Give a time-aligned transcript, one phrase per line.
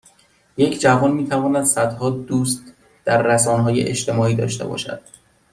[0.57, 2.73] یک جوان میتواند صدها دوست
[3.05, 5.01] در رسانههای جمعی داشته باشد